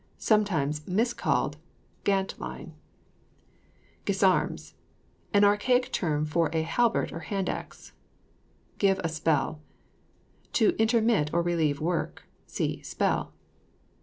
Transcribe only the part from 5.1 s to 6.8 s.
An archaic term for a